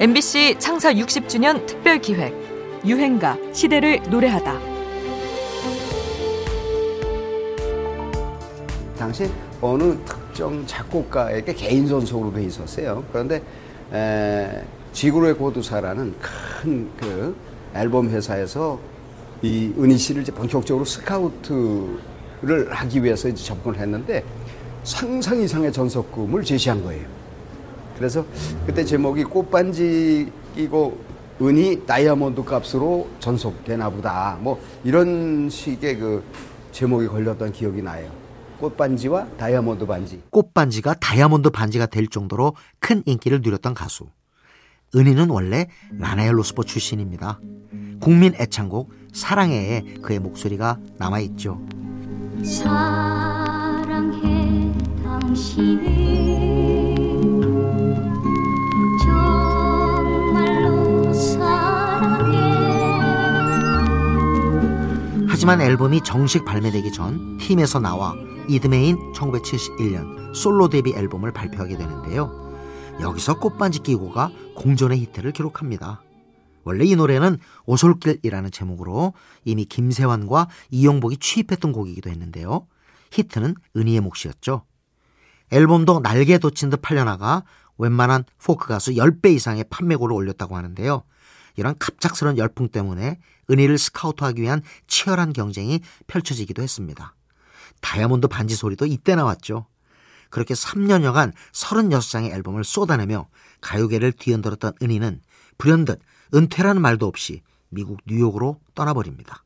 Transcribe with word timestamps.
MBC 0.00 0.56
창사 0.58 0.94
60주년 0.94 1.66
특별 1.66 1.98
기획 2.00 2.32
유행가 2.86 3.36
시대를 3.52 4.00
노래하다. 4.08 4.58
당시 8.96 9.30
어느 9.60 9.94
특정 10.06 10.66
작곡가에게 10.66 11.52
개인 11.52 11.86
전속으로 11.86 12.32
돼 12.32 12.44
있었어요. 12.44 13.04
그런데 13.12 13.42
에, 13.92 14.64
지구의 14.94 15.34
고두사라는 15.34 16.14
큰 16.18 16.90
그 16.98 17.36
앨범 17.74 18.08
회사에서 18.08 18.80
이 19.42 19.70
은희 19.78 19.98
씨를 19.98 20.22
이제 20.22 20.32
본격적으로 20.32 20.86
스카우트를 20.86 22.70
하기 22.70 23.04
위해서 23.04 23.28
이제 23.28 23.44
접근을 23.44 23.78
했는데 23.78 24.24
상상 24.82 25.42
이상의 25.42 25.70
전속금을 25.70 26.42
제시한 26.42 26.82
거예요. 26.82 27.19
그래서 28.00 28.24
그때 28.64 28.82
제목이 28.82 29.24
꽃반지 29.24 30.32
끼고 30.54 30.98
은이 31.42 31.84
다이아몬드 31.84 32.42
값으로 32.44 33.10
전속되나 33.20 33.90
보다. 33.90 34.38
뭐 34.40 34.58
이런 34.84 35.50
식의 35.50 35.98
그 35.98 36.24
제목이 36.72 37.08
걸렸던 37.08 37.52
기억이 37.52 37.82
나요. 37.82 38.10
꽃반지와 38.58 39.26
다이아몬드 39.36 39.84
반지. 39.86 40.22
꽃반지가 40.30 40.94
다이아몬드 40.94 41.50
반지가 41.50 41.84
될 41.86 42.08
정도로 42.08 42.54
큰 42.78 43.02
인기를 43.04 43.42
누렸던 43.42 43.74
가수. 43.74 44.06
은희는 44.96 45.28
원래 45.28 45.66
라나엘 45.98 46.38
로스포 46.38 46.64
출신입니다. 46.64 47.38
국민 48.00 48.34
애창곡 48.34 48.94
사랑해에 49.12 49.84
그의 50.00 50.20
목소리가 50.20 50.78
남아 50.96 51.20
있죠. 51.20 51.60
사랑해 52.42 53.92
당신을 55.04 56.60
하지만 65.40 65.62
앨범이 65.62 66.02
정식 66.02 66.44
발매되기 66.44 66.92
전 66.92 67.38
팀에서 67.38 67.80
나와 67.80 68.14
이듬해인 68.46 68.98
1971년 69.14 70.34
솔로 70.34 70.68
데뷔 70.68 70.92
앨범을 70.92 71.32
발표하게 71.32 71.78
되는데요. 71.78 72.30
여기서 73.00 73.38
꽃반지 73.38 73.78
끼고가 73.78 74.30
공전의 74.54 74.98
히트를 74.98 75.32
기록합니다. 75.32 76.02
원래 76.64 76.84
이 76.84 76.94
노래는 76.94 77.38
오솔길이라는 77.64 78.50
제목으로 78.50 79.14
이미 79.46 79.64
김세환과 79.64 80.48
이용복이 80.72 81.16
취입했던 81.16 81.72
곡이기도 81.72 82.10
했는데요. 82.10 82.66
히트는 83.10 83.54
은희의 83.78 84.00
몫이었죠. 84.00 84.66
앨범도 85.52 86.00
날개 86.02 86.36
돋친 86.36 86.68
듯 86.68 86.82
팔려나가 86.82 87.44
웬만한 87.78 88.24
포크 88.44 88.68
가수 88.68 88.90
10배 88.90 89.32
이상의 89.36 89.64
판매고를 89.70 90.14
올렸다고 90.14 90.54
하는데요. 90.54 91.02
이런 91.56 91.76
갑작스런 91.78 92.38
열풍 92.38 92.68
때문에 92.68 93.18
은희를 93.50 93.78
스카우트하기 93.78 94.40
위한 94.42 94.62
치열한 94.86 95.32
경쟁이 95.32 95.80
펼쳐지기도 96.06 96.62
했습니다. 96.62 97.14
다이아몬드 97.80 98.28
반지 98.28 98.54
소리도 98.54 98.86
이때 98.86 99.14
나왔죠. 99.14 99.66
그렇게 100.28 100.54
3년여간 100.54 101.32
36장의 101.52 102.32
앨범을 102.32 102.62
쏟아내며 102.64 103.28
가요계를 103.60 104.12
뒤흔들었던 104.12 104.74
은희는 104.80 105.20
불현듯 105.58 106.00
은퇴라는 106.34 106.80
말도 106.80 107.06
없이 107.06 107.42
미국 107.68 107.98
뉴욕으로 108.06 108.60
떠나버립니다. 108.74 109.42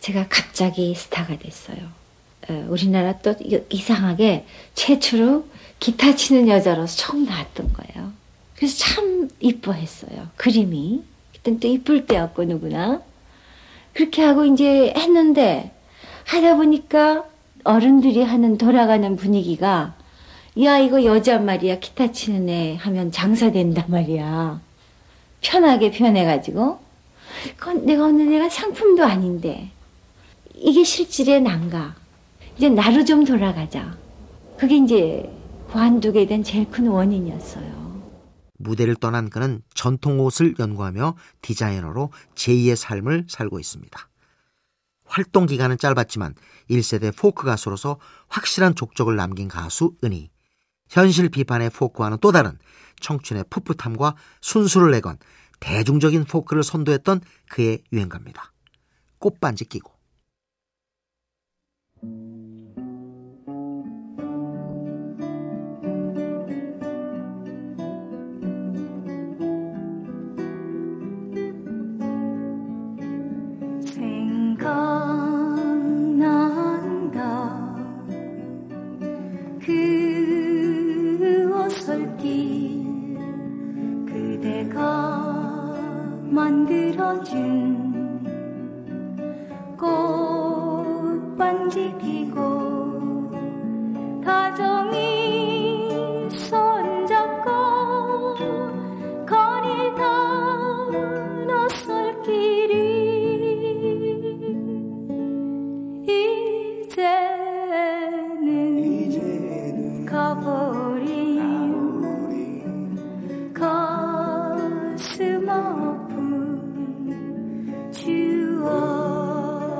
제가 0.00 0.26
갑자기 0.28 0.94
스타가 0.94 1.38
됐어요. 1.38 1.90
어, 2.48 2.66
우리나라 2.70 3.18
또 3.18 3.34
이- 3.40 3.60
이상하게 3.70 4.46
최초로 4.74 5.48
기타 5.78 6.16
치는 6.16 6.48
여자로서 6.48 6.96
처음 6.96 7.24
나왔던 7.24 7.72
거예요. 7.72 8.12
그래서 8.56 8.76
참 8.78 9.28
이뻐했어요. 9.40 10.30
그림이. 10.36 11.04
그땐 11.48 11.60
또 11.60 11.68
이쁠 11.68 12.06
때였고 12.06 12.44
누구나. 12.44 13.00
그렇게 13.94 14.22
하고 14.22 14.44
이제 14.44 14.92
했는데 14.94 15.72
하다 16.24 16.56
보니까 16.56 17.24
어른들이 17.64 18.22
하는 18.22 18.58
돌아가는 18.58 19.16
분위기가 19.16 19.94
야 20.62 20.78
이거 20.78 21.04
여자 21.04 21.38
말이야 21.38 21.78
기타 21.78 22.12
치는 22.12 22.48
애 22.48 22.76
하면 22.76 23.10
장사 23.10 23.50
된단 23.50 23.84
말이야. 23.88 24.60
편하게 25.40 25.90
표현해가지고 25.90 26.80
그건 27.56 27.86
내가 27.86 28.04
어느 28.04 28.22
내가 28.22 28.48
상품도 28.48 29.04
아닌데 29.04 29.70
이게 30.54 30.84
실질의 30.84 31.42
난가. 31.42 31.96
이제 32.56 32.68
나로 32.68 33.04
좀 33.04 33.24
돌아가자. 33.24 33.96
그게 34.56 34.76
이제 34.76 35.30
관두게 35.72 36.26
된 36.26 36.42
제일 36.42 36.68
큰 36.68 36.88
원인이었어요. 36.88 37.77
무대를 38.58 38.96
떠난 38.96 39.30
그는 39.30 39.62
전통 39.74 40.20
옷을 40.20 40.54
연구하며 40.58 41.16
디자이너로 41.42 42.12
제2의 42.34 42.76
삶을 42.76 43.26
살고 43.28 43.58
있습니다. 43.58 44.08
활동 45.04 45.46
기간은 45.46 45.78
짧았지만 45.78 46.34
1세대 46.70 47.16
포크 47.16 47.44
가수로서 47.44 47.98
확실한 48.28 48.74
족적을 48.74 49.16
남긴 49.16 49.48
가수 49.48 49.94
은희. 50.04 50.30
현실 50.90 51.28
비판의 51.28 51.70
포크와는 51.70 52.18
또 52.20 52.32
다른 52.32 52.58
청춘의 53.00 53.44
풋풋함과 53.50 54.16
순수를 54.40 54.90
내건 54.90 55.18
대중적인 55.60 56.24
포크를 56.24 56.62
선도했던 56.62 57.20
그의 57.48 57.82
유행가입니다. 57.92 58.52
꽃반지 59.18 59.64
끼고. 59.64 59.97
만들어준 87.08 88.26
꽃반지 89.78 91.94
피고 91.98 93.30
다정 94.22 94.77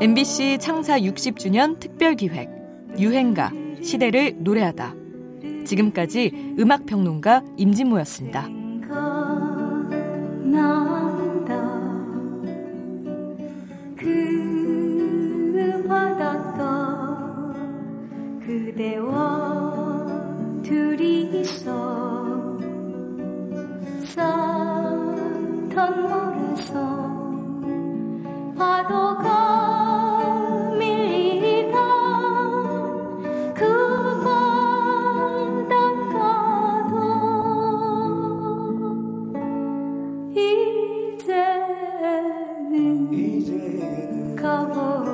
MBC 0.00 0.58
창사 0.60 0.98
60주년 0.98 1.80
특별 1.80 2.14
기획 2.14 2.50
유행가 2.98 3.50
시대를 3.82 4.36
노래하다. 4.38 4.94
지금까지 5.64 6.54
음악 6.58 6.86
평론가 6.86 7.42
임진모였습니다. 7.56 8.48
그 13.96 14.46
그대와 18.46 20.06
둘이서 20.62 21.72
산탄 24.04 25.76
모래서 26.02 26.74
파도가 28.56 29.35
cover 44.46 45.05